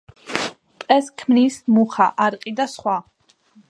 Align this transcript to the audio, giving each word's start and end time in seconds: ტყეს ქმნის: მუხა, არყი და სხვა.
ტყეს 0.83 1.11
ქმნის: 1.23 1.59
მუხა, 1.77 2.11
არყი 2.27 2.59
და 2.63 2.71
სხვა. 2.77 3.01